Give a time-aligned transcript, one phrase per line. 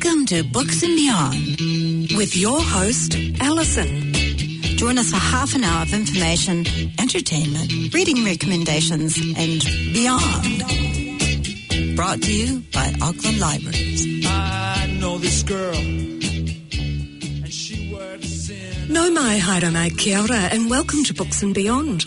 [0.00, 4.12] Welcome to Books and Beyond with your host, Alison.
[4.76, 6.64] Join us for half an hour of information,
[7.00, 9.60] entertainment, reading recommendations, and
[9.92, 10.62] beyond.
[11.96, 14.24] Brought to you by Auckland Libraries.
[14.24, 15.74] I know this girl.
[18.88, 22.06] Nau mai haere mai kia ora and welcome to Books and Beyond.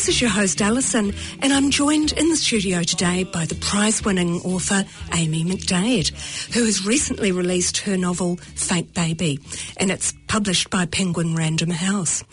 [0.00, 4.40] This is your host Alison and I'm joined in the studio today by the prize-winning
[4.40, 6.08] author Amy McDaid
[6.54, 9.40] who has recently released her novel Fake Baby
[9.76, 12.24] and it's published by Penguin Random House.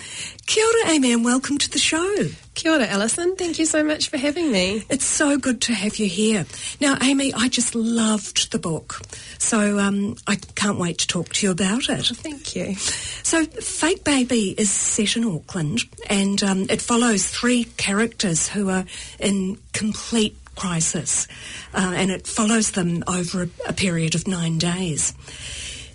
[0.45, 2.27] Kia ora Amy and welcome to the show.
[2.57, 3.35] Kia ora, Alison.
[3.35, 4.84] Thank you so much for having me.
[4.89, 6.43] It's so good to have you here.
[6.81, 8.99] Now, Amy, I just loved the book,
[9.38, 12.07] so um, I can't wait to talk to you about it.
[12.07, 12.73] Thank you.
[12.73, 18.85] So, Fake Baby is set in Auckland, and um, it follows three characters who are
[19.20, 21.27] in complete crisis,
[21.76, 25.13] uh, and it follows them over a, a period of nine days.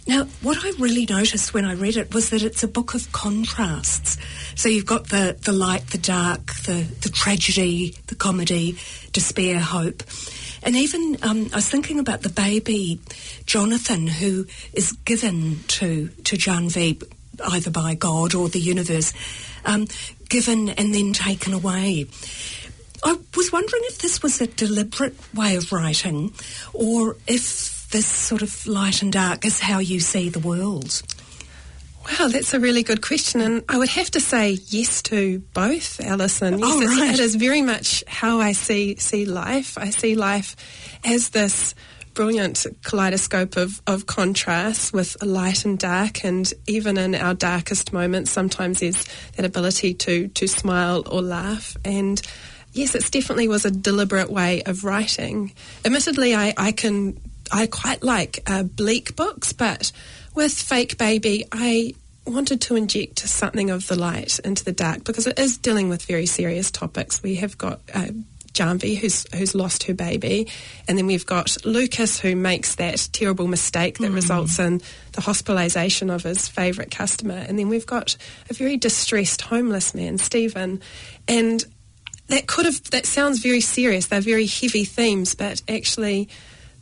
[0.06, 3.12] Now, what I really noticed when I read it was that it's a book of
[3.12, 4.19] contrasts.
[4.56, 8.78] So you've got the, the light, the dark, the, the tragedy, the comedy,
[9.12, 10.03] despair, hope.
[10.64, 13.00] And even um, I was thinking about the baby,
[13.47, 17.03] Jonathan, who is given to, to Janvi
[17.50, 19.12] either by God or the universe,
[19.64, 19.87] um,
[20.28, 22.06] given and then taken away.
[23.05, 26.33] I was wondering if this was a deliberate way of writing
[26.72, 31.03] or if this sort of light and dark is how you see the world?
[32.05, 36.01] Wow, that's a really good question, and I would have to say yes to both,
[36.01, 36.59] Alison.
[36.59, 37.15] Yes, oh, right.
[37.15, 39.79] it is very much how I see see life.
[39.79, 40.57] I see life
[41.05, 41.77] as this
[42.15, 48.33] brilliant kaleidoscope of, of contrast with light and dark, and even in our darkest moments,
[48.33, 49.05] sometimes there's
[49.37, 51.77] that ability to to smile or laugh.
[51.84, 52.21] And
[52.73, 55.53] yes, it definitely was a deliberate way of writing.
[55.84, 57.21] Admittedly, I, I can
[57.53, 59.93] I quite like uh, bleak books, but
[60.34, 61.94] with Fake Baby, I
[62.27, 66.04] wanted to inject something of the light into the dark because it is dealing with
[66.04, 67.22] very serious topics.
[67.22, 68.09] We have got uh,
[68.53, 70.49] Janvi, who's who's lost her baby,
[70.87, 74.15] and then we've got Lucas, who makes that terrible mistake that mm.
[74.15, 74.78] results in
[75.12, 78.16] the hospitalisation of his favourite customer, and then we've got
[78.50, 80.81] a very distressed homeless man, Stephen,
[81.27, 81.65] and
[82.28, 84.06] that could have that sounds very serious.
[84.06, 86.28] They're very heavy themes, but actually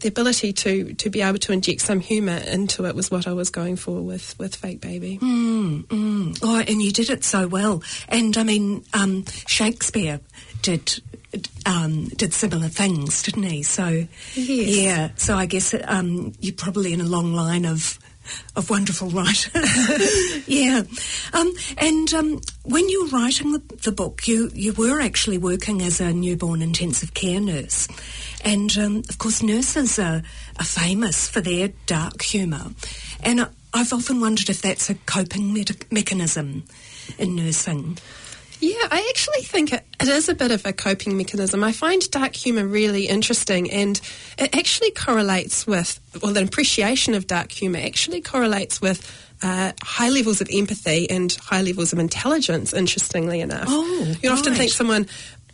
[0.00, 3.32] the ability to to be able to inject some humour into it was what I
[3.32, 5.18] was going for with with Fake Baby.
[5.20, 6.38] Mm, mm.
[6.42, 7.82] Oh, and you did it so well.
[8.08, 10.20] And I mean, um, Shakespeare
[10.62, 11.00] did.
[11.64, 13.62] Um, did similar things, didn't he?
[13.62, 13.86] So,
[14.34, 14.76] yes.
[14.76, 15.10] yeah.
[15.14, 18.00] So I guess um, you're probably in a long line of
[18.56, 20.46] of wonderful writers.
[20.48, 20.82] yeah.
[21.32, 25.82] Um, and um, when you were writing the, the, book, you, you were actually working
[25.82, 27.88] as a newborn intensive care nurse.
[28.44, 30.22] And um, of course, nurses are,
[30.58, 32.70] are, famous for their dark humour.
[33.22, 36.64] And I've often wondered if that's a coping me- mechanism
[37.18, 37.98] in nursing.
[38.60, 41.64] Yeah, I actually think it, it is a bit of a coping mechanism.
[41.64, 43.98] I find dark humour really interesting and
[44.38, 49.00] it actually correlates with, well, the appreciation of dark humour actually correlates with
[49.42, 53.66] uh, high levels of empathy and high levels of intelligence, interestingly enough.
[53.68, 54.38] Oh, you right.
[54.38, 55.06] often think someone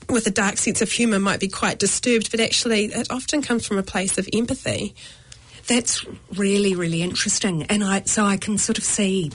[0.09, 3.67] with a dark sense of humour might be quite disturbed, but actually it often comes
[3.67, 4.95] from a place of empathy.
[5.69, 6.05] That's
[6.37, 7.65] really, really interesting.
[7.65, 9.33] And I, so I can sort of see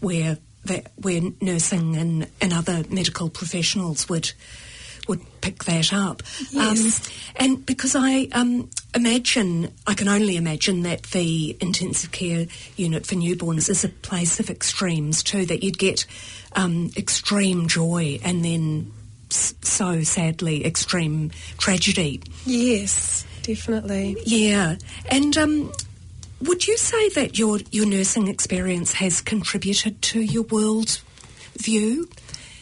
[0.00, 4.32] where that where nursing and, and other medical professionals would
[5.06, 6.22] would pick that up.
[6.50, 7.06] Yes.
[7.06, 13.06] Um, and because I um, imagine, I can only imagine that the intensive care unit
[13.06, 16.06] for newborns is a place of extremes too, that you'd get
[16.52, 18.92] um, extreme joy and then
[19.28, 22.22] so sadly extreme tragedy.
[22.46, 24.16] Yes, definitely.
[24.24, 24.76] Yeah.
[25.10, 25.72] And um,
[26.40, 31.00] would you say that your, your nursing experience has contributed to your world
[31.56, 32.08] view?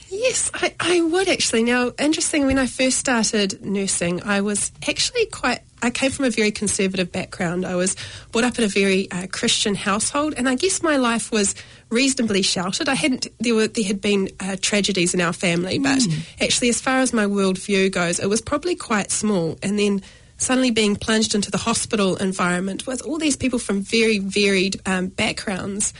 [0.08, 1.62] Yes, I, I would actually.
[1.62, 6.30] Now, interesting, when I first started nursing, I was actually quite I came from a
[6.30, 7.66] very conservative background.
[7.66, 7.96] I was
[8.30, 11.56] brought up in a very uh, Christian household, and I guess my life was
[11.88, 12.88] reasonably sheltered.
[12.88, 16.20] I hadn't there were there had been uh, tragedies in our family, but Mm.
[16.40, 19.58] actually, as far as my worldview goes, it was probably quite small.
[19.62, 20.02] And then
[20.42, 25.08] suddenly being plunged into the hospital environment with all these people from very varied um,
[25.08, 25.94] backgrounds,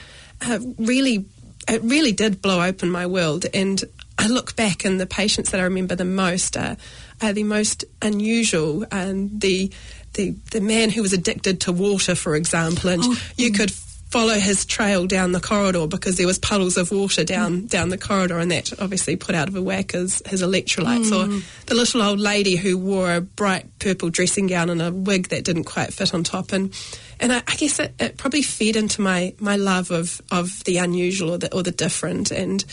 [0.47, 1.25] uh, really
[1.69, 3.47] it really did blow open my world.
[3.55, 3.83] And
[4.19, 6.77] I look back, and the patients that I remember the most are,
[7.21, 9.71] are the most unusual, and the
[10.15, 13.73] the the man who was addicted to water, for example, and Oh, you could
[14.13, 17.97] follow his trail down the corridor because there was puddles of water down down the
[17.97, 21.11] corridor, and that obviously put out of a whack his, his electrolytes.
[21.11, 21.41] Mm.
[21.41, 25.29] Or the little old lady who wore a bright purple dressing gown and a wig
[25.29, 26.79] that didn't quite fit on top, and
[27.19, 30.77] and I, I guess it, it probably fed into my my love of of the
[30.77, 32.65] unusual or the or the different, and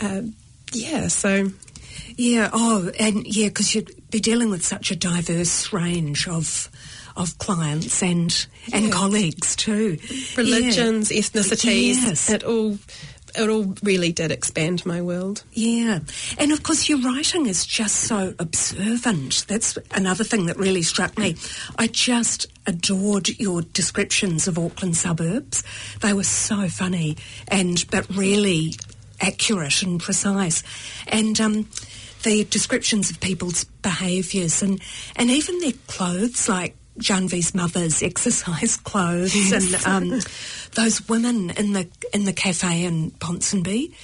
[0.00, 0.22] uh,
[0.72, 1.50] yeah, so.
[2.14, 6.68] Yeah, oh, and yeah, because you'd be dealing with such a diverse range of
[7.16, 8.90] of clients and and Yeah.
[8.90, 9.98] colleagues too.
[10.36, 11.20] religions, Yeah.
[11.20, 11.96] ethnicities.
[12.02, 12.30] Yes.
[12.30, 12.78] It all
[13.34, 15.42] it all really did expand my world.
[15.54, 16.00] Yeah,
[16.36, 19.46] and of course, your writing is just so observant.
[19.48, 21.36] That's another thing that really struck me.
[21.78, 25.62] I just adored your descriptions of Auckland suburbs.
[26.00, 27.16] They were so funny
[27.48, 28.74] and but really
[29.20, 30.62] accurate and precise,
[31.06, 31.68] and um,
[32.24, 34.78] the descriptions of people's behaviours and
[35.16, 36.76] and even their clothes, like.
[36.98, 40.20] Janvi's mother's exercise clothes and um,
[40.74, 43.94] those women in the in the cafe in Ponsonby,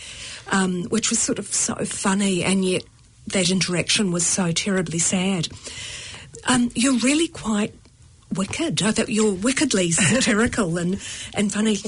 [0.51, 2.85] um, which was sort of so funny, and yet
[3.29, 5.49] that interaction was so terribly sad.
[6.47, 7.75] Um, you're really quite
[8.35, 8.83] wicked.
[8.83, 11.01] I thought you're wickedly satirical and
[11.35, 11.79] and funny.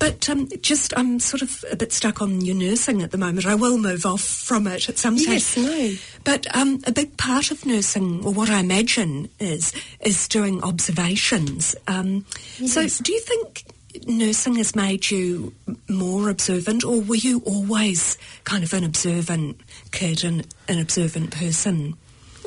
[0.00, 3.46] But um, just, I'm sort of a bit stuck on your nursing at the moment.
[3.46, 5.56] I will move off from it at some stage.
[5.56, 5.92] Yes, no.
[6.24, 11.76] But um, a big part of nursing, or what I imagine is, is doing observations.
[11.86, 12.24] Um,
[12.66, 13.64] So, do you think
[14.06, 15.52] nursing has made you
[15.88, 19.60] more observant, or were you always kind of an observant
[19.92, 21.94] kid and an observant person?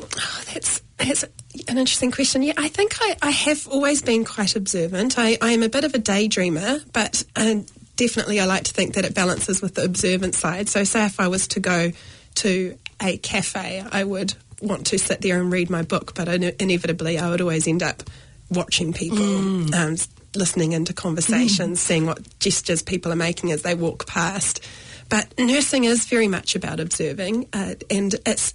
[0.00, 1.24] Oh, that's that's
[1.68, 2.42] an interesting question.
[2.42, 5.18] Yeah, I think I, I have always been quite observant.
[5.18, 7.56] I, I am a bit of a daydreamer, but uh,
[7.96, 10.68] definitely I like to think that it balances with the observant side.
[10.68, 11.92] So, say if I was to go
[12.36, 16.54] to a cafe, I would want to sit there and read my book, but ine-
[16.58, 18.02] inevitably I would always end up
[18.50, 19.96] watching people, um,
[20.34, 24.64] listening into conversations, seeing what gestures people are making as they walk past.
[25.08, 28.54] But nursing is very much about observing, uh, and it's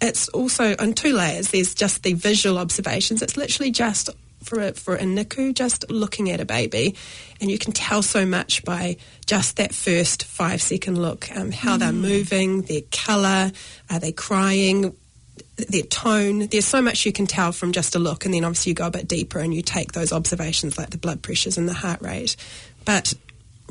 [0.00, 1.50] it's also on two layers.
[1.50, 3.22] There's just the visual observations.
[3.22, 4.10] It's literally just
[4.42, 6.96] for a, for a NICU, just looking at a baby,
[7.40, 11.34] and you can tell so much by just that first five second look.
[11.36, 13.52] Um, how they're moving, their colour,
[13.90, 14.94] are they crying,
[15.56, 16.46] their tone.
[16.46, 18.86] There's so much you can tell from just a look, and then obviously you go
[18.86, 22.00] a bit deeper and you take those observations like the blood pressures and the heart
[22.00, 22.36] rate.
[22.84, 23.14] But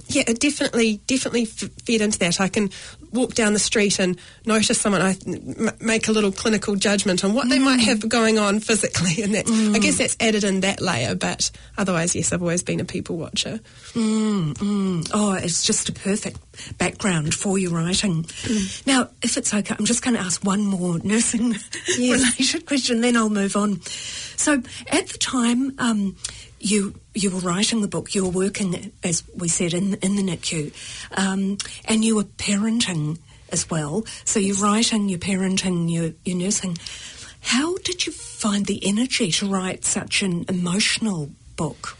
[0.10, 2.42] yeah, it definitely, definitely f- fed into that.
[2.42, 2.70] I can
[3.12, 5.02] walk down the street and notice someone.
[5.02, 9.24] I m- make a little clinical judgment on what they might have going on physically,
[9.24, 11.16] and that I guess that's added in that layer.
[11.16, 13.60] But otherwise, yes, I've always been a people watcher.
[13.94, 15.12] Mm, mm.
[15.14, 16.40] Oh, it's just a perfect
[16.78, 18.26] background for your writing.
[18.86, 21.56] Now, if it's okay, I'm just going to ask one more nursing
[21.98, 23.82] related question, then I'll move on.
[23.82, 24.54] So,
[24.88, 26.16] at the time um,
[26.60, 30.24] you you were writing the book, you were working, as we said, in in the
[30.24, 30.74] NICU,
[31.18, 33.18] um, and you were parenting
[33.52, 34.06] as well.
[34.26, 36.78] So you're writing, you're parenting, you're, you're nursing.
[37.42, 41.98] How did you find the energy to write such an emotional book?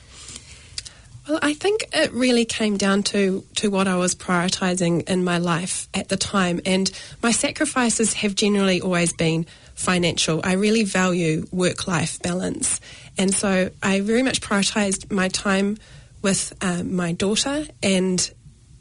[1.28, 5.38] Well, I think it really came down to, to what I was prioritising in my
[5.38, 6.60] life at the time.
[6.66, 6.92] And
[7.22, 9.46] my sacrifices have generally always been
[9.76, 10.42] financial.
[10.44, 12.82] I really value work life balance.
[13.20, 15.78] And so I very much prioritised my time
[16.22, 18.32] with um, my daughter and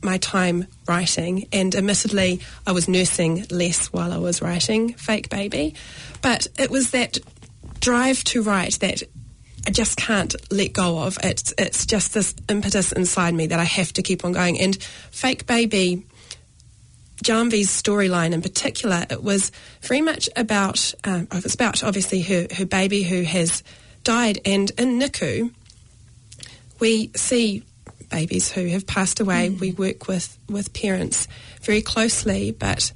[0.00, 1.48] my time writing.
[1.52, 5.74] And admittedly, I was nursing less while I was writing Fake Baby.
[6.22, 7.18] But it was that
[7.80, 9.02] drive to write that
[9.66, 11.18] I just can't let go of.
[11.24, 14.58] It's it's just this impetus inside me that I have to keep on going.
[14.60, 14.80] And
[15.10, 16.06] Fake Baby,
[17.24, 19.50] Janvi's storyline in particular, it was
[19.82, 23.64] very much about um, it was about obviously her her baby who has
[24.04, 25.52] died, and in NICU
[26.80, 27.64] we see
[28.10, 29.50] babies who have passed away.
[29.50, 31.28] We work with with parents
[31.62, 32.92] very closely, but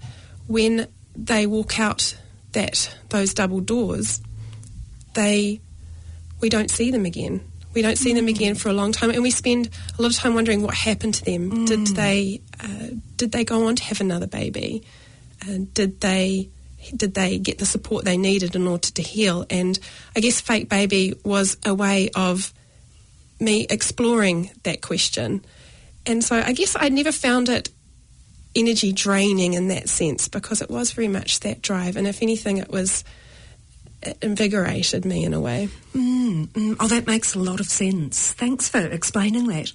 [0.46, 2.16] when they walk out
[2.52, 4.20] that those double doors,
[5.14, 5.60] they
[6.40, 7.42] we don't see them again.
[7.74, 10.18] We don't see them again for a long time, and we spend a lot of
[10.18, 11.64] time wondering what happened to them.
[11.64, 14.82] Did they uh, did they go on to have another baby?
[15.42, 16.50] Uh, did they
[16.94, 19.46] did they get the support they needed in order to heal?
[19.50, 19.78] And
[20.16, 22.52] I guess fake baby was a way of
[23.40, 25.44] me exploring that question.
[26.06, 27.70] And so I guess I never found it
[28.54, 31.96] energy draining in that sense because it was very much that drive.
[31.96, 33.04] And if anything, it was
[34.02, 35.68] it invigorated me in a way.
[35.94, 36.76] Mm, mm.
[36.80, 38.32] Oh, that makes a lot of sense.
[38.32, 39.72] Thanks for explaining that.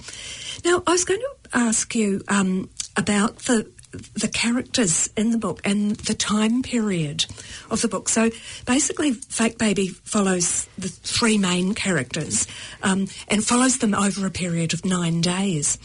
[0.66, 5.62] Now, I was going to ask you um, about the the characters in the book
[5.64, 7.26] and the time period
[7.70, 8.10] of the book.
[8.10, 8.30] So
[8.66, 12.48] basically, Fake Baby follows the three main characters
[12.84, 15.78] um, and follows them over a period of nine days.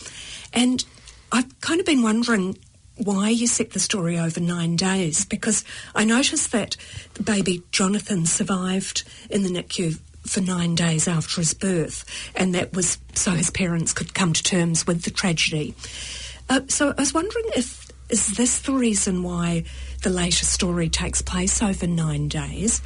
[0.53, 0.85] And
[1.31, 2.59] I've kind of been wondering
[2.97, 5.65] why you set the story over nine days because
[5.95, 6.77] I noticed that
[7.23, 12.05] baby Jonathan survived in the NICU for nine days after his birth,
[12.37, 15.75] and that was so his parents could come to terms with the tragedy.
[16.49, 17.82] Uh, so I was wondering if
[18.13, 19.65] is this the reason why
[20.03, 22.81] the later story takes place over nine days?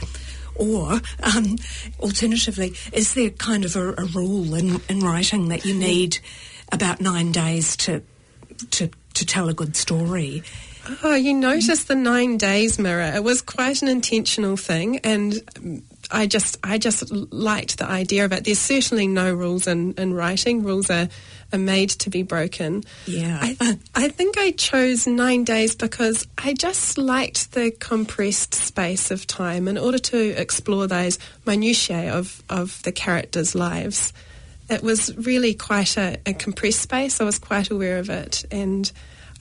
[0.54, 1.56] Or, um,
[2.00, 6.18] alternatively, is there kind of a, a rule in, in writing that you need
[6.72, 8.02] about nine days to
[8.70, 10.42] to to tell a good story.
[11.02, 13.12] Oh, you noticed the nine days mirror.
[13.14, 15.42] It was quite an intentional thing, and
[16.10, 18.44] I just I just liked the idea of it.
[18.44, 20.62] There's certainly no rules in, in writing.
[20.62, 21.08] Rules are,
[21.52, 22.84] are made to be broken.
[23.06, 23.38] Yeah.
[23.40, 29.26] I, I think I chose nine days because I just liked the compressed space of
[29.26, 34.12] time in order to explore those minutiae of, of the characters' lives
[34.68, 37.20] it was really quite a, a, compressed space.
[37.20, 38.90] I was quite aware of it, and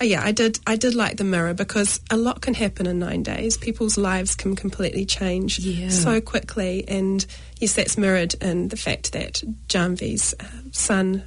[0.01, 0.59] yeah, I did.
[0.67, 3.57] I did like the mirror because a lot can happen in nine days.
[3.57, 5.89] People's lives can completely change yeah.
[5.89, 7.25] so quickly, and
[7.59, 11.23] yes, that's mirrored in the fact that Janvi's uh, son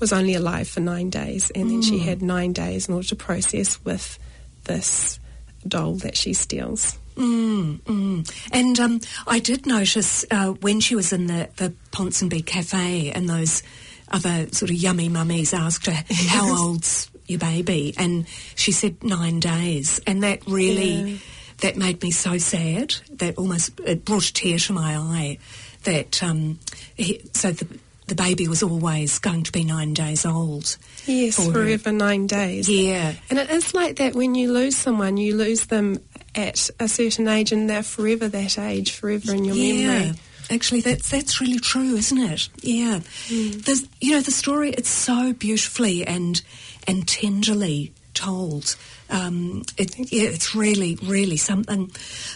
[0.00, 1.70] was only alive for nine days, and mm.
[1.70, 2.04] then she mm.
[2.04, 4.18] had nine days in order to process with
[4.64, 5.20] this
[5.68, 6.98] doll that she steals.
[7.16, 8.48] Mm, mm.
[8.52, 13.28] And um, I did notice uh, when she was in the, the Ponsonby Cafe and
[13.28, 13.62] those
[14.10, 17.94] other sort of yummy mummies asked her, How old's your baby?
[17.96, 20.00] And she said nine days.
[20.06, 21.18] And that really, yeah.
[21.58, 22.96] that made me so sad.
[23.12, 25.38] That almost, it brought a tear to my eye.
[25.84, 26.58] That, um,
[26.96, 27.66] he, so the,
[28.06, 30.76] the baby was always going to be nine days old.
[31.06, 31.96] Yes, for forever her.
[31.96, 32.68] nine days.
[32.68, 33.14] Yeah.
[33.30, 36.00] And it is like that when you lose someone, you lose them
[36.34, 39.70] at a certain age and they're forever that age, forever in your memory.
[39.70, 39.98] yeah.
[40.00, 40.18] memory.
[40.50, 42.48] Actually, that's that's really true, isn't it?
[42.60, 42.98] Yeah.
[43.28, 43.64] Mm.
[43.64, 46.42] There's, you know, the story it's so beautifully and
[46.90, 48.76] and tenderly told.
[49.08, 51.90] Um, it, yeah, it's really, really something.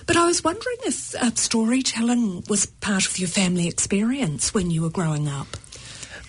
[0.06, 4.82] But I was wondering if uh, storytelling was part of your family experience when you
[4.82, 5.48] were growing up.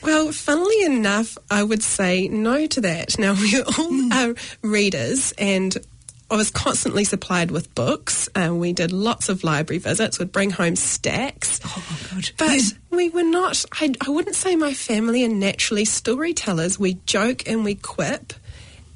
[0.01, 3.17] Well, funnily enough, I would say no to that.
[3.17, 4.11] Now, we all mm.
[4.11, 5.75] are readers, and
[6.29, 8.27] I was constantly supplied with books.
[8.35, 10.17] Uh, we did lots of library visits.
[10.17, 11.59] We'd bring home stacks.
[11.63, 12.31] Oh, God.
[12.37, 12.77] But yeah.
[12.89, 16.79] we were not, I, I wouldn't say my family are naturally storytellers.
[16.79, 18.33] We joke and we quip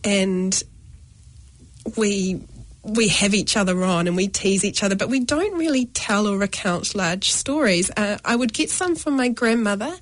[0.04, 0.62] and
[1.98, 2.42] we
[2.82, 6.26] we have each other on and we tease each other, but we don't really tell
[6.26, 7.92] or recount large stories.
[7.96, 9.94] Uh, I would get some from my grandmother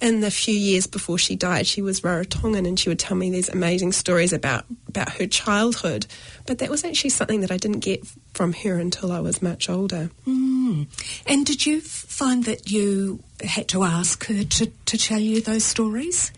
[0.00, 3.30] in the few years before she died, she was Rarotongan and she would tell me
[3.30, 6.06] these amazing stories about, about her childhood.
[6.46, 9.68] But that was actually something that I didn't get from her until I was much
[9.68, 10.10] older.
[10.26, 10.86] Mm.
[11.26, 15.64] And did you find that you had to ask her to, to tell you those
[15.64, 16.32] stories?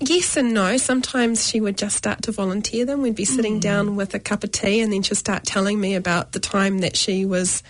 [0.00, 0.76] Yes and no.
[0.76, 3.02] Sometimes she would just start to volunteer them.
[3.02, 3.62] We'd be sitting mm.
[3.62, 6.78] down with a cup of tea and then she'd start telling me about the time
[6.78, 7.62] that she was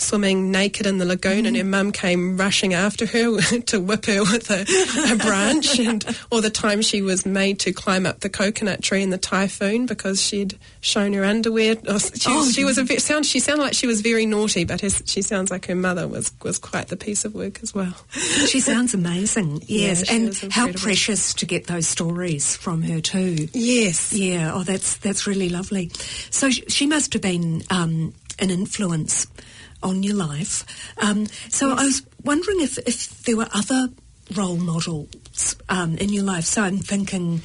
[0.00, 1.48] swimming naked in the lagoon, mm.
[1.48, 6.04] and her mum came rushing after her to whip her with a, a branch, and
[6.30, 9.86] or the time she was made to climb up the coconut tree in the typhoon
[9.86, 11.74] because she'd shown her underwear.
[11.74, 13.26] She, oh, she was a bit, sound.
[13.26, 16.32] She sounded like she was very naughty, but her, she sounds like her mother was
[16.42, 17.94] was quite the piece of work as well.
[18.10, 19.62] She sounds amazing.
[19.70, 23.48] Yes, yeah, and how precious to get those stories from her too.
[23.52, 24.12] Yes.
[24.12, 24.52] Yeah.
[24.52, 25.90] Oh, that's that's really lovely.
[26.30, 29.26] So she must have been um, an influence
[29.82, 30.64] on your life.
[30.98, 31.78] Um, so yes.
[31.78, 33.88] I was wondering if, if there were other
[34.34, 36.44] role models um, in your life.
[36.44, 37.42] So I'm thinking,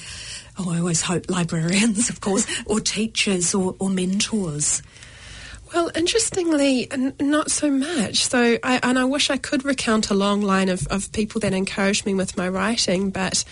[0.57, 4.81] oh, I always hope librarians, of course, or teachers or, or mentors.
[5.73, 8.25] Well, interestingly, n- not so much.
[8.25, 11.53] So, I, and I wish I could recount a long line of, of people that
[11.53, 13.43] encouraged me with my writing, but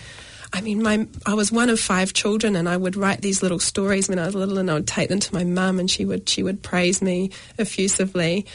[0.54, 3.58] I mean, my I was one of five children, and I would write these little
[3.58, 6.04] stories when I was little, and I would take them to my mum, and she
[6.04, 8.46] would she would praise me effusively.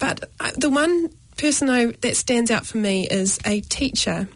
[0.00, 4.28] But uh, the one person I, that stands out for me is a teacher,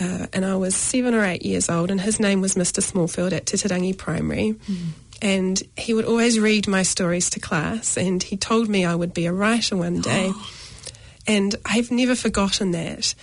[0.00, 2.82] uh, and I was seven or eight years old, and his name was Mr.
[2.82, 4.54] Smallfield at Titirangi Primary.
[4.66, 4.76] Mm.
[5.22, 9.14] And he would always read my stories to class, and he told me I would
[9.14, 10.32] be a writer one day.
[11.28, 13.14] and I've never forgotten that.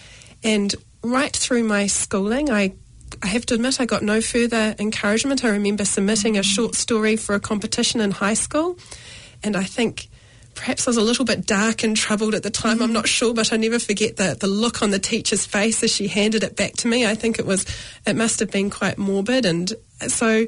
[0.44, 2.74] And right through my schooling, I
[3.22, 5.44] I have to admit, I got no further encouragement.
[5.44, 8.78] I remember submitting a short story for a competition in high school,
[9.44, 10.10] and I think
[10.56, 12.82] perhaps I was a little bit dark and troubled at the time.
[12.82, 12.94] I'm mm.
[12.94, 16.08] not sure, but I never forget the, the look on the teacher's face as she
[16.08, 17.06] handed it back to me.
[17.06, 17.66] I think it was,
[18.06, 19.46] it must have been quite morbid.
[19.46, 19.72] And
[20.08, 20.48] so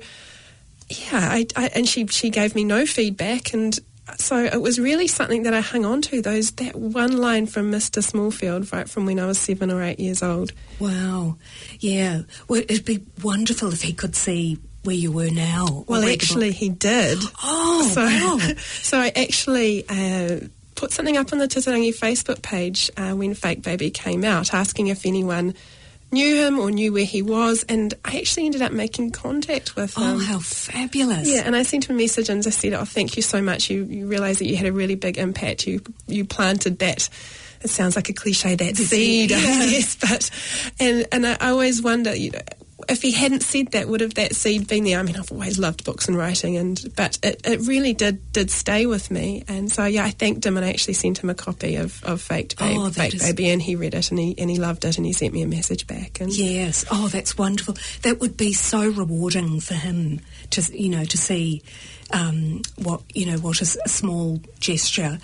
[0.90, 3.78] yeah, I, I, and she she gave me no feedback, and
[4.18, 6.22] so it was really something that I hung on to.
[6.22, 8.02] Those that one line from Mr.
[8.02, 10.54] Smallfield, right from when I was seven or eight years old.
[10.80, 11.38] Wow.
[11.80, 12.22] Yeah.
[12.48, 15.86] Well, it'd be wonderful if he could see where you were now.
[15.88, 17.20] Well, actually, he did.
[17.44, 18.54] Oh, so, wow.
[18.82, 23.62] so I actually uh, put something up on the Titirangi Facebook page uh, when Fake
[23.62, 25.54] Baby came out, asking if anyone
[26.12, 29.94] knew him or knew where he was, and I actually ended up making contact with
[29.98, 30.16] oh, him.
[30.18, 31.32] Oh, how fabulous.
[31.32, 33.70] Yeah, and I sent him a message and I said, "Oh, thank you so much.
[33.70, 35.68] You you realise that you had a really big impact.
[35.68, 37.10] You you planted that."
[37.62, 39.38] It sounds like a cliche, that seed, yeah.
[39.38, 40.30] yes, but
[40.80, 42.40] and and I always wonder, you know,
[42.90, 45.00] if he hadn't said that, would have that seed been there?
[45.00, 48.50] I mean, I've always loved books and writing, and but it, it really did did
[48.52, 49.44] stay with me.
[49.48, 52.22] And so yeah, I thanked him and I actually sent him a copy of, of
[52.22, 54.86] Faked Babe, Oh, Faked is- Baby, and he read it and he and he loved
[54.86, 56.20] it and he sent me a message back.
[56.20, 56.86] And Yes.
[56.92, 57.76] Oh, that's wonderful.
[58.02, 61.62] That would be so rewarding for him to, you know, to see
[62.12, 65.20] um, what, you know, what is a small gesture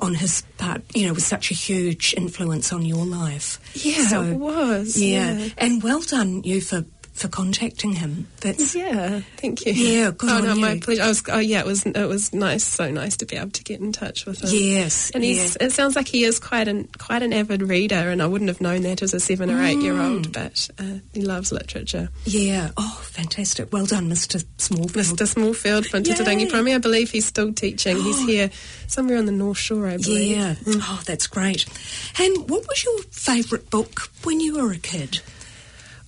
[0.00, 3.60] on his part, you know, was such a huge influence on your life.
[3.74, 5.38] Yeah, it was, Yeah.
[5.38, 5.48] yeah.
[5.58, 6.84] And well done you for,
[7.16, 8.28] for contacting him.
[8.40, 9.72] That's yeah, thank you.
[9.72, 11.02] Yeah, good oh no, my pleasure.
[11.02, 13.64] I was, oh yeah, it was it was nice, so nice to be able to
[13.64, 14.50] get in touch with him.
[14.52, 15.56] Yes, and he's.
[15.56, 18.60] It sounds like he is quite an quite an avid reader, and I wouldn't have
[18.60, 20.10] known that as a seven or eight year Mm.
[20.16, 22.10] old, but uh, he loves literature.
[22.24, 22.70] yeah.
[22.76, 23.72] Oh, fantastic.
[23.72, 24.44] Well done, Mr.
[24.58, 24.90] Smallfield.
[25.16, 25.26] Mr.
[25.34, 26.50] Smallfield from Titirangi.
[26.50, 26.74] Primary.
[26.74, 27.96] I believe he's still teaching.
[28.02, 28.50] He's here
[28.88, 30.36] somewhere on the North Shore, I believe.
[30.36, 30.54] Yeah.
[30.66, 31.64] Oh, that's great.
[32.18, 35.20] And what was your favourite book when you were a kid?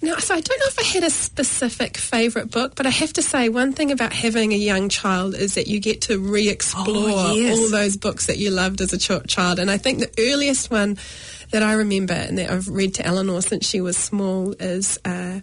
[0.00, 3.12] No, so I don't know if I had a specific favourite book, but I have
[3.14, 6.86] to say one thing about having a young child is that you get to re-explore
[7.10, 7.58] Oh, yes.
[7.58, 9.58] all those books that you loved as a ch- child.
[9.58, 10.98] And I think the earliest one
[11.50, 15.40] that I remember and that I've read to Eleanor since she was small is uh,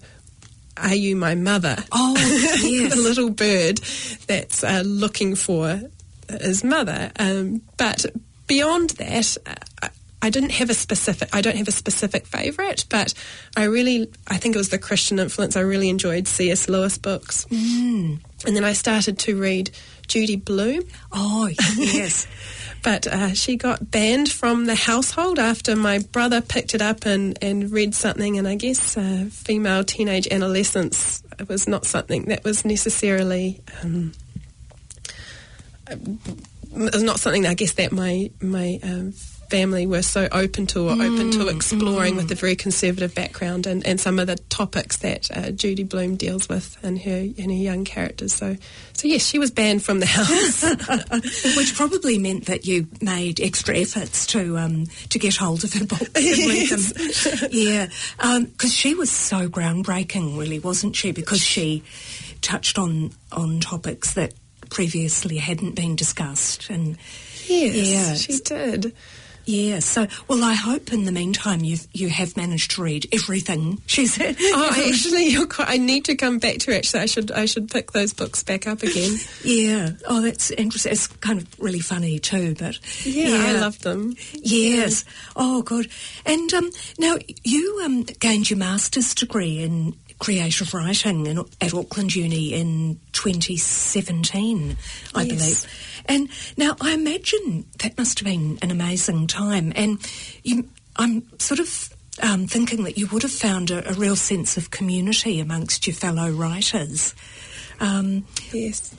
[0.78, 2.14] "Are You My Mother?" Oh,
[2.64, 2.96] yes.
[2.96, 3.80] the little bird
[4.28, 5.82] that's uh, looking for
[6.30, 7.12] his mother.
[7.20, 8.06] Um, but
[8.48, 9.36] beyond that,
[9.82, 9.90] uh,
[10.26, 11.30] I, didn't have a specific.
[11.34, 13.14] I don't have a specific favourite, but
[13.56, 15.56] I really, I think it was the Christian influence.
[15.56, 16.68] I really enjoyed C.S.
[16.68, 18.20] Lewis books, mm.
[18.46, 19.72] and then I started to read
[20.08, 20.84] Judy Blume.
[21.12, 22.28] Oh, yes.
[22.86, 27.36] But uh, she got banned from the household after my brother picked it up and,
[27.42, 32.64] and read something, and I guess uh, female teenage adolescence was not something that was
[32.64, 33.60] necessarily.
[33.82, 34.12] Um,
[35.90, 36.00] it
[36.94, 39.14] was not something that I guess that my my um,
[39.50, 43.86] family were so open to or open to exploring with a very conservative background and,
[43.86, 47.56] and some of the topics that uh, Judy Blume deals with in her in her
[47.56, 48.34] young characters.
[48.34, 48.58] So
[48.94, 50.64] so yes, she was banned from the house.
[51.58, 55.86] Which probably meant that you made extra efforts to um, to get hold of her
[55.86, 57.50] books and read them.
[57.52, 61.12] Yeah, because she was so groundbreaking, really, wasn't she?
[61.12, 61.84] Because she
[62.42, 64.34] touched on on topics that
[64.70, 66.98] previously hadn't been discussed, and
[67.48, 68.14] yes, Yeah.
[68.16, 68.96] she did.
[69.46, 69.80] Yeah.
[69.80, 74.08] So, well, I hope in the meantime you you have managed to read everything she
[74.08, 74.36] said.
[74.40, 76.76] Oh, actually, you're quite, I need to come back to.
[76.76, 79.18] Actually, I should I should pick those books back up again.
[79.44, 79.92] Yeah.
[80.08, 80.92] Oh, that's interesting.
[80.92, 84.16] It's kind of really funny too, but Yeah, I love them.
[84.34, 85.06] Yes.
[85.36, 85.90] Oh, good.
[86.26, 92.16] And um, now you um, gained your master's degree in creative writing in, at Auckland
[92.16, 94.76] Uni in 2017,
[95.14, 95.38] I Yes.
[95.38, 95.66] believe.
[96.08, 99.72] And now I imagine that must have been an amazing time.
[99.76, 100.00] And
[100.44, 104.58] you, I'm sort of um, thinking that you would have found a, a real sense
[104.58, 107.14] of community amongst your fellow writers.
[107.80, 108.96] Um, Yes.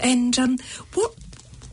[0.00, 0.58] and um,
[0.94, 1.14] what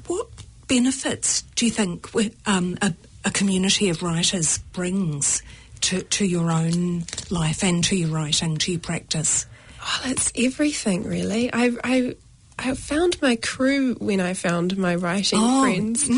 [0.07, 0.27] what
[0.67, 2.07] benefits do you think
[2.45, 2.93] um, a,
[3.23, 5.41] a community of writers brings
[5.85, 9.45] to, to your own life and to your writing, to your practice?
[9.79, 11.51] Well, it's everything, really.
[11.53, 12.15] I, I,
[12.57, 16.09] I found my crew when I found my writing Oh, friends.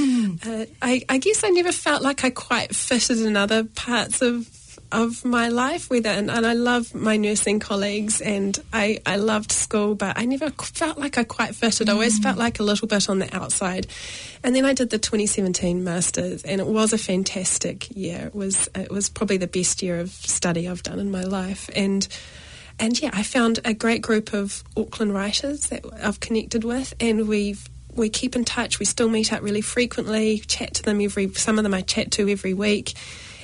[0.45, 4.47] Uh, I, I guess I never felt like I quite fitted in other parts of
[4.91, 9.17] of my life with it, and, and I love my nursing colleagues, and I, I
[9.17, 11.89] loved school, but I never felt like I quite fitted.
[11.89, 12.23] I always mm.
[12.23, 13.87] felt like a little bit on the outside.
[14.43, 18.27] And then I did the 2017 masters, and it was a fantastic year.
[18.27, 21.69] It was it was probably the best year of study I've done in my life,
[21.75, 22.07] and
[22.79, 27.27] and yeah, I found a great group of Auckland writers that I've connected with, and
[27.27, 28.79] we've we keep in touch.
[28.79, 31.33] We still meet up really frequently, chat to them every.
[31.33, 32.93] Some of them I chat to every week,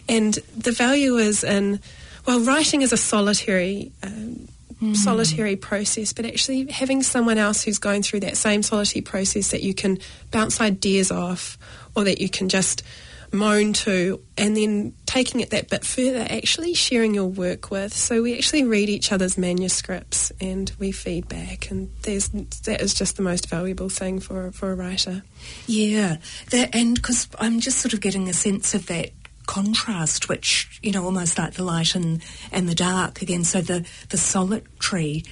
[0.08, 1.80] and the value is in
[2.26, 3.92] well, writing is a solitary.
[4.02, 4.48] Um,
[4.92, 9.64] Solitary process, but actually having someone else who's going through that same solitary process that
[9.64, 9.98] you can
[10.30, 11.58] bounce ideas off,
[11.96, 12.84] or that you can just
[13.32, 17.94] moan to, and then taking it that bit further, actually sharing your work with.
[17.94, 23.16] So we actually read each other's manuscripts and we feedback, and there's that is just
[23.16, 25.24] the most valuable thing for for a writer.
[25.66, 26.18] Yeah,
[26.50, 29.12] that, and because I'm just sort of getting a sense of that
[29.46, 33.44] contrast, which you know, almost like the light and and the dark again.
[33.44, 35.24] So the the solitary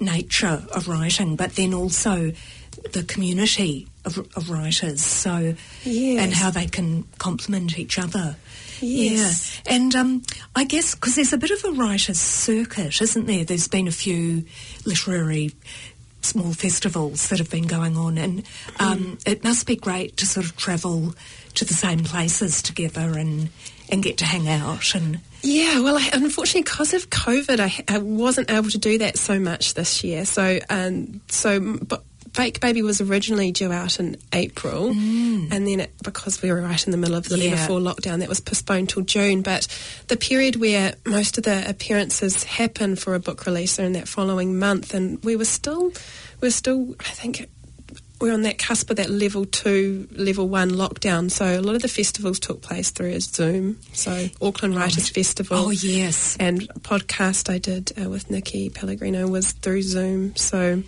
[0.00, 2.32] nature of writing, but then also
[2.92, 5.02] the community of, of writers.
[5.04, 5.54] So
[5.84, 6.22] Yes.
[6.24, 8.36] and how they can complement each other.
[8.80, 9.60] Yes.
[9.66, 10.22] Yeah, and um,
[10.56, 13.44] I guess because there's a bit of a writers' circuit, isn't there?
[13.44, 14.44] There's been a few
[14.86, 15.52] literary
[16.22, 18.42] small festivals that have been going on, and
[18.78, 21.14] um, it must be great to sort of travel
[21.54, 23.50] to the same places together and
[23.88, 25.20] and get to hang out and.
[25.42, 29.40] Yeah, well, I, unfortunately, because of COVID, I, I wasn't able to do that so
[29.40, 30.26] much this year.
[30.26, 35.92] So, um, so, but Fake Baby was originally due out in April, and then it,
[36.04, 37.52] because we were right in the middle of the Yeah.
[37.52, 39.40] level four lockdown, that was postponed till June.
[39.40, 39.66] But
[40.08, 44.08] the period where most of the appearances happen for a book release are in that
[44.08, 45.90] following month, and we were still,
[46.42, 47.48] we're still, I think.
[48.20, 51.30] We're on that cusp of that level two, level one lockdown.
[51.30, 53.78] So a lot of the festivals took place through Zoom.
[53.92, 55.56] So Auckland Writers Festival.
[55.56, 60.36] Oh yes, And a podcast I did uh, with Nicky Pellegrino was through Zoom.
[60.36, 60.82] So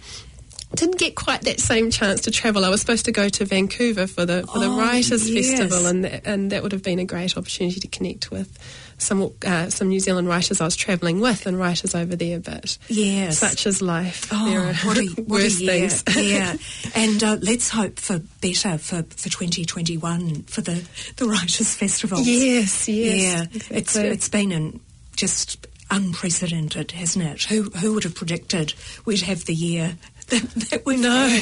[0.75, 2.64] didn't get quite that same chance to travel.
[2.64, 5.51] I was supposed to go to Vancouver for the for the Oh, Writers yes.
[5.59, 8.59] Festival, and th- and that would have been a great opportunity to connect with
[9.03, 12.41] some uh, some New Zealand writers I was travelling with and writers over there.
[12.41, 13.38] But yes.
[13.38, 14.29] such is life.
[14.33, 15.88] Oh, there are what a, what a worse year.
[15.88, 16.05] things.
[16.17, 16.57] yeah,
[16.95, 20.87] and uh, let's hope for better for, for 2021 for the,
[21.17, 22.21] the Writers' Festival.
[22.21, 24.81] yes, yes, yeah, it's it's been an,
[25.17, 27.43] just unprecedented, hasn't it?
[27.45, 29.97] Who who would have predicted we'd have the year
[30.29, 31.41] that, that we know?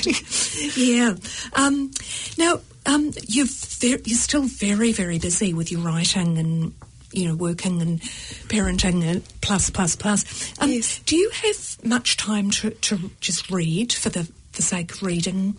[0.77, 1.15] yeah.
[1.55, 1.91] Um,
[2.37, 6.75] now, um, you're ver- you're still very very busy with your writing and
[7.13, 8.01] you know working and
[8.49, 10.53] parenting and plus plus plus.
[10.61, 11.01] Um, Yes.
[11.07, 15.57] Do you have much time to, to just read for the the sake of reading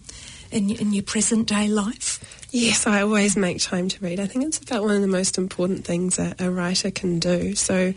[0.51, 2.19] in in your present day life?
[2.51, 4.19] Yes, I always make time to read.
[4.19, 7.55] I think it's about one of the most important things a, a writer can do.
[7.55, 7.93] So,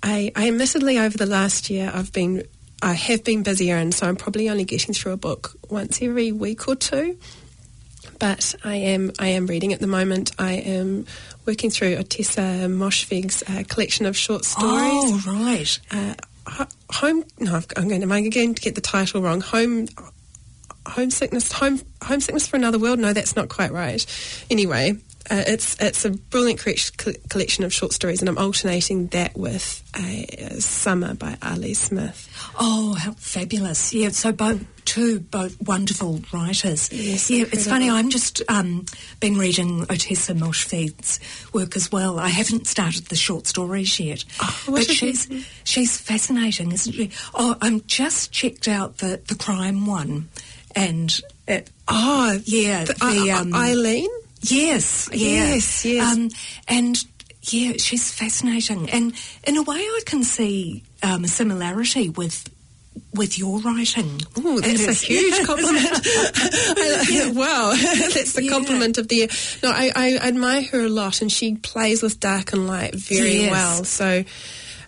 [0.00, 2.44] I, I admittedly over the last year I've been
[2.82, 6.32] I have been busier, and so I'm probably only getting through a book once every
[6.32, 7.18] week or two.
[8.20, 10.30] But I am I am reading at the moment.
[10.38, 11.06] I am
[11.46, 15.80] working through Ottessa Moshfegh's uh, collection of short stories Oh, right.
[15.90, 16.14] uh,
[16.92, 17.24] home.
[17.40, 18.02] No, I've- I'm going.
[18.02, 19.40] Am I going to get the title wrong?
[19.40, 19.88] Home.
[20.86, 21.52] Homesickness.
[21.52, 21.80] Home.
[22.02, 22.98] Homesickness for another world.
[22.98, 24.04] No, that's not quite right.
[24.50, 24.98] Anyway,
[25.30, 29.82] uh, it's it's a brilliant co- collection of short stories, and I'm alternating that with
[29.96, 30.24] a,
[30.56, 32.28] a Summer by Ali Smith.
[32.58, 33.92] Oh, how fabulous!
[33.92, 36.90] Yeah, so both two both wonderful writers.
[36.92, 37.90] Yes, yeah, it's funny.
[37.90, 38.86] I'm just um,
[39.20, 41.20] been reading Ottessa Moshfegh's
[41.52, 42.18] work as well.
[42.18, 45.44] I haven't started the short stories yet, Oh, but she's it?
[45.64, 47.10] she's fascinating, isn't she?
[47.34, 50.28] Oh, I'm just checked out the the crime one,
[50.74, 54.08] and it, Oh, yeah, the, the, um, Eileen.
[54.42, 55.54] Yes, yeah.
[55.54, 56.12] Yes, yes.
[56.16, 56.30] Um,
[56.68, 57.04] and
[57.42, 59.12] yeah, she's fascinating, and
[59.44, 62.48] in a way, I can see um, a similarity with
[63.14, 64.20] with your writing.
[64.36, 65.88] Oh, that's a huge compliment.
[66.04, 67.72] I- wow,
[68.14, 68.50] that's the Yeah.
[68.52, 69.28] compliment of the year.
[69.62, 73.42] No, I, I admire her a lot, and she plays with dark and light very
[73.42, 73.50] Yes.
[73.50, 73.84] well.
[73.84, 74.24] So,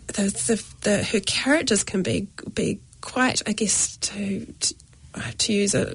[0.08, 4.74] the, the, the, her characters can be be quite, I guess, to to,
[5.14, 5.94] uh, to use a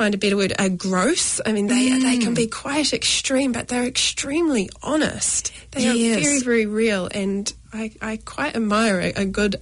[0.00, 1.40] find a better word, uh, gross.
[1.44, 2.22] I mean, they they Mm.
[2.22, 5.52] can be quite extreme, but they're extremely honest.
[5.72, 9.56] They are very very real, and I I quite admire a, a good.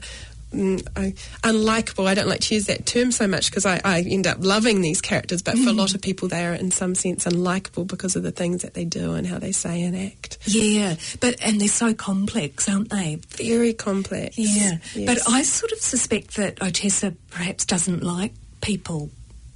[0.55, 2.07] Mm, I, unlikable.
[2.09, 4.81] I don't like to use that term so much because I, I end up loving
[4.81, 5.77] these characters, but for a Mm.
[5.77, 8.87] lot of people, they are in some sense unlikable because of the things that they
[8.87, 10.39] do and how they say and act.
[10.47, 13.19] Yeah, but and they're so complex, aren't they?
[13.37, 14.39] Very complex.
[14.39, 15.05] Yeah, Yes.
[15.11, 19.11] but I sort of suspect that Ottessa perhaps doesn't like people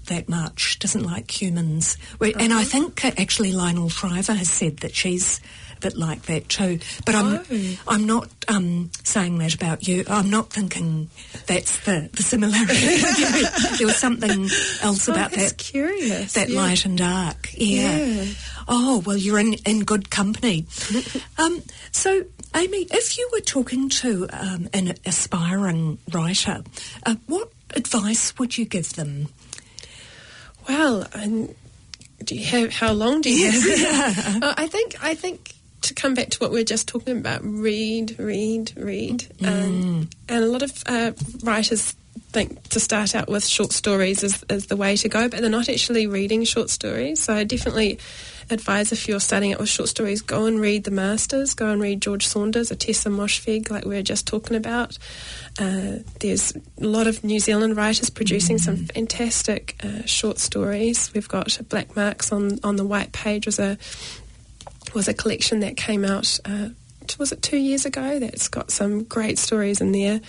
[0.07, 1.97] that much, doesn't like humans.
[2.21, 2.59] And Uh-huh.
[2.61, 5.41] I think uh, actually Lionel Shriver has said that she's
[5.77, 6.79] a bit like that too.
[7.07, 7.77] But I'm Oh.
[7.89, 10.05] I'm not um, saying that about you.
[10.09, 11.09] I'm not thinking
[11.47, 12.97] that's the, the similarity.
[13.79, 14.49] there was something
[14.83, 16.33] else Oh, about that curious.
[16.35, 16.61] that yeah.
[16.61, 17.51] light and dark.
[17.57, 17.97] Yeah.
[17.99, 18.25] Yeah.
[18.69, 20.67] Oh, well, you're in, in good company.
[21.39, 26.63] um, so, Amy, if you were talking to um, an aspiring writer,
[27.05, 29.29] uh, what advice would you give them?
[30.69, 31.55] Well, and
[32.25, 33.51] do you have how long do you
[33.87, 34.43] have?
[34.43, 37.41] Uh, I think I think to come back to what we were just talking about,
[37.45, 41.95] read, read, read, um, and a lot of uh, writers
[42.33, 45.51] think to start out with short stories is, is the way to go, but they're
[45.51, 47.23] not actually reading short stories.
[47.23, 47.99] So I definitely
[48.51, 51.81] advise if you're starting out with short stories, go and read the masters, go and
[51.81, 54.99] read George Saunders or Tessa Moshfegh, like we were just talking about.
[55.59, 58.61] Uh, there's a lot of New Zealand writers producing mm.
[58.61, 61.13] some fantastic uh, short stories.
[61.15, 63.79] We've got Black Marks on on the White Page was a
[64.95, 66.39] was a collection that came out.
[66.45, 66.71] Uh,
[67.19, 68.19] was it two years ago?
[68.19, 70.21] That's got some great stories in there,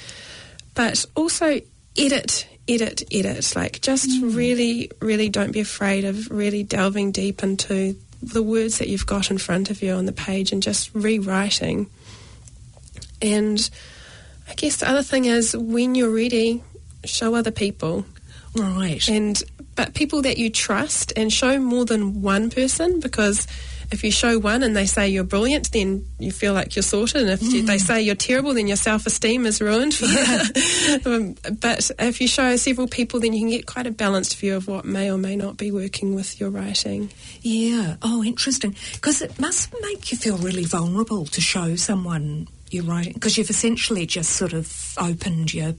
[0.73, 1.61] but also
[1.97, 3.55] edit edit, edit.
[3.55, 4.35] Like, just mm.
[4.35, 9.29] really, really don't be afraid of really delving deep into the words that you've got
[9.29, 11.89] in front of you on the page and just rewriting.
[13.21, 13.69] And
[14.49, 16.63] I guess the other thing is when you're ready,
[17.03, 18.05] show other people.
[18.55, 19.07] Right.
[19.09, 19.41] And
[19.75, 23.47] but people that you trust and show more than one person because
[23.91, 27.21] if you show one and they say you're brilliant, then you feel like you're sorted.
[27.21, 27.51] And if mm.
[27.51, 27.81] you, they mm.
[27.81, 29.99] say you're terrible, then your self esteem is ruined.
[29.99, 30.43] Yeah.
[31.05, 34.55] um, but if you show several people, then you can get quite a balanced view
[34.55, 37.11] of what may or may not be working with your writing.
[37.41, 37.97] Yeah.
[38.01, 38.75] Oh, interesting.
[38.93, 43.49] Because it must make you feel really vulnerable to show someone your writing because you've
[43.49, 45.73] essentially just sort of opened your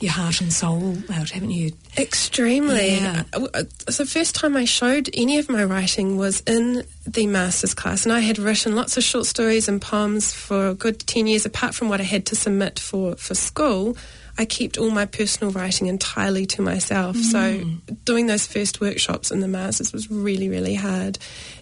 [0.00, 1.72] your heart and soul out, haven't you?
[1.96, 2.96] Extremely.
[2.96, 3.24] Yeah.
[3.32, 7.74] Uh, uh, the first time I showed any of my writing was in the master's
[7.74, 11.26] class, and I had written lots of short stories and poems for a good 10
[11.26, 13.96] years, apart from what I had to submit for, for school.
[14.36, 17.16] I kept all my personal writing entirely to myself.
[17.16, 17.22] Mm.
[17.22, 21.18] So doing those first workshops in the masters was really, really hard.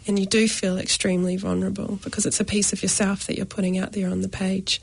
[0.07, 3.77] And you do feel extremely vulnerable because it's a piece of yourself that you're putting
[3.77, 4.81] out there on the page.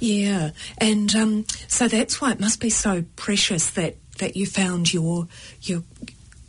[0.00, 4.92] Yeah, and um, so that's why it must be so precious that, that you found
[4.92, 5.28] your
[5.62, 5.82] your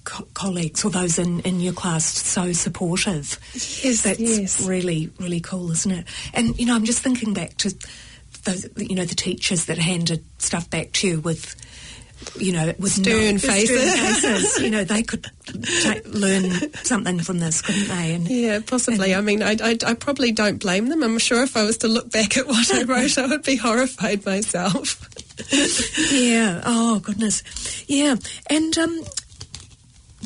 [0.03, 3.39] co- colleagues or those in, in your class so supportive.
[3.53, 4.67] Yes, that's yes.
[4.67, 6.05] really really cool, isn't it?
[6.33, 7.73] And you know, I'm just thinking back to
[8.43, 11.55] those, you know, the teachers that handed stuff back to you with
[12.39, 13.93] you know, with stern no, faces.
[13.93, 14.59] Stern faces.
[14.59, 15.25] you know, they could
[16.05, 18.13] learn something from this, couldn't they?
[18.13, 19.13] And, yeah, possibly.
[19.13, 21.03] And, I mean, I, I, I, probably don't blame them.
[21.03, 23.55] I'm sure if I was to look back at what I wrote, I would be
[23.55, 25.09] horrified myself.
[26.11, 26.61] yeah.
[26.65, 27.43] Oh goodness.
[27.87, 28.15] Yeah.
[28.49, 29.01] And um,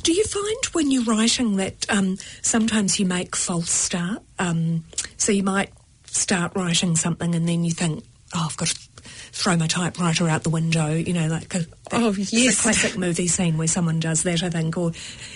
[0.01, 4.21] do you find when you're writing that um, sometimes you make false start?
[4.39, 4.86] Um,
[5.17, 5.71] so you might
[6.06, 8.90] start writing something and then you think, oh, I've got to
[9.32, 12.62] throw my typewriter out the window, you know, like a, oh, yes.
[12.62, 14.91] classic movie scene where someone does that, I think, or,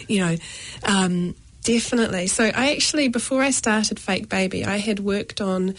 [0.07, 0.35] you know.
[0.83, 2.27] Um, Definitely.
[2.27, 5.73] So I actually, before I started Fake Baby, I had worked on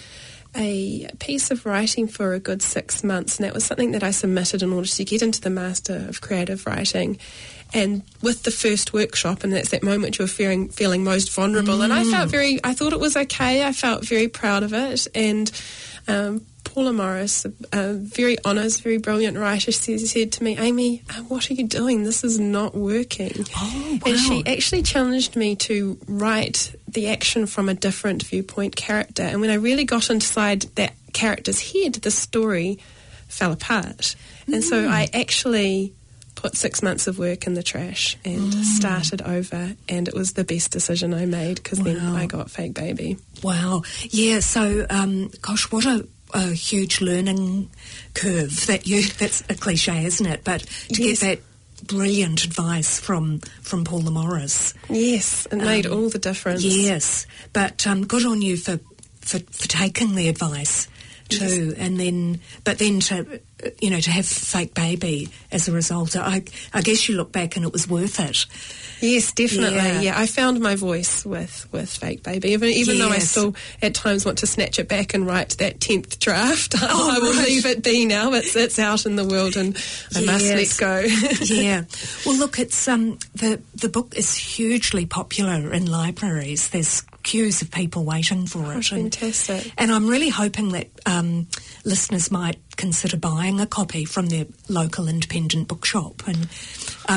[0.57, 4.11] a piece of writing for a good six months, and that was something that I
[4.11, 7.19] submitted in order to get into the Master of Creative Writing.
[7.73, 11.85] And with the first workshop, and that's that moment you're feeling feeling most vulnerable, mm.
[11.85, 12.33] and I felt mm.
[12.33, 13.65] very, I thought it was okay.
[13.65, 15.51] I felt very proud of it, and
[16.09, 16.45] um,
[16.77, 21.55] Paula Morris, a very honest, very brilliant writer, said to me, Amy, uh, what are
[21.55, 22.03] you doing?
[22.03, 23.47] This is not working.
[23.57, 24.13] Oh, wow.
[24.13, 29.23] And she actually challenged me to write the action from a different viewpoint character.
[29.23, 32.79] And when I really got inside that character's head, the story
[33.27, 34.15] fell apart.
[34.47, 34.53] Mm.
[34.57, 34.91] And so mm.
[34.91, 35.95] I actually
[36.35, 38.63] put six months of work in the trash and mm.
[38.63, 41.85] started over and it was the best decision I made because wow.
[41.87, 43.17] then I got fake baby.
[43.43, 43.85] Wow.
[44.11, 47.71] Yeah, so um, gosh, what a a huge learning
[48.15, 50.43] curve that you that's a cliche isn't it?
[50.45, 51.21] But to yes.
[51.21, 56.65] get that brilliant advice from from Paula Morris yes it made um, all the difference.
[56.65, 57.27] yes.
[57.53, 58.81] But um, good on you for,
[59.21, 60.89] for for taking the advice
[61.29, 61.79] too, yes.
[61.79, 63.41] and then but then to
[63.81, 66.17] you know to have fake baby as a result.
[66.17, 68.47] I I guess you look back and it was worth it.
[69.01, 69.77] Yes, definitely.
[69.77, 72.51] Yeah, yeah I found my voice with with fake baby.
[72.51, 73.05] Even even yes.
[73.05, 76.75] though I still at times want to snatch it back and write that tenth draft,
[76.81, 77.47] oh, I will right.
[77.47, 78.33] leave it be now.
[78.33, 79.77] It's it's out in the world and
[80.15, 80.27] I yes.
[80.27, 81.01] must let go.
[81.55, 81.85] yeah.
[82.25, 86.69] Well, look, it's um the the book is hugely popular in libraries.
[86.69, 88.77] There's queues of people waiting for it.
[88.77, 89.65] Oh, fantastic.
[89.65, 91.49] And, and, I'm really hoping that um,
[91.87, 96.49] listeners might consider buying a copy from their local independent bookshop, and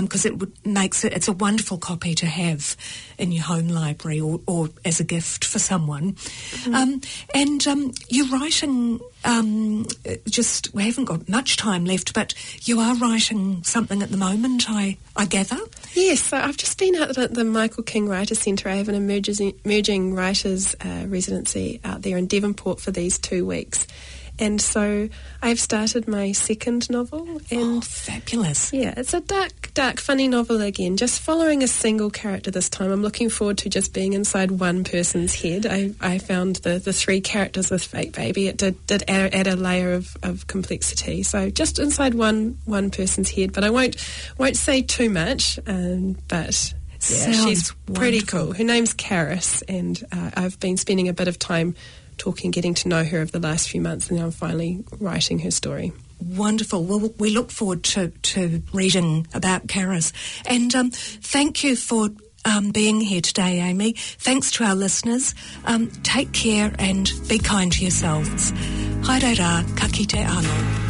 [0.01, 2.77] because um, it would, makes it it's a wonderful copy to have
[3.17, 6.13] in your home library or, or as a gift for someone.
[6.13, 6.75] Mm-hmm.
[6.75, 7.01] Um,
[7.33, 8.99] and um, you're writing.
[9.25, 9.85] Um,
[10.29, 12.33] just we haven't got much time left, but
[12.65, 14.69] you are writing something at the moment.
[14.69, 15.57] I I gather.
[15.93, 18.69] Yes, so I've just been out at the Michael King Writer Centre.
[18.69, 23.45] I have an emerging, emerging writers uh, residency out there in Devonport for these two
[23.45, 23.87] weeks
[24.39, 25.09] and so
[25.41, 27.27] I've started my second novel.
[27.51, 28.71] And oh, fabulous!
[28.73, 30.97] Yeah, it's a dark, dark, funny novel again.
[30.97, 32.91] Just following a single character this time.
[32.91, 35.65] I'm looking forward to just being inside one person's head.
[35.65, 38.47] I, I found the, the three characters with Fake Baby.
[38.47, 41.23] It did, did add, add a layer of, of complexity.
[41.23, 43.53] So just inside one one person's head.
[43.53, 43.95] But I won't
[44.37, 45.59] won't say too much.
[45.67, 46.73] Um, but
[47.09, 48.45] yeah, she's pretty wonderful.
[48.45, 48.53] cool.
[48.53, 51.75] Her name's Karis, and uh, I've been spending a bit of time
[52.19, 55.39] talking, getting to know her over the last few months, and now I'm finally writing
[55.39, 55.91] her story.
[56.19, 56.83] Wonderful.
[56.83, 60.11] Well, we look forward to, to reading about Karis.
[60.45, 62.09] And um, thank you for
[62.45, 63.93] um, being here today, Amy.
[63.93, 65.33] Thanks to our listeners.
[65.65, 68.51] Um, take care and be kind to yourselves.
[68.51, 70.88] Haere rā, ka anō.